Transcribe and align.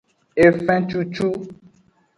Efencucu. 0.47 1.27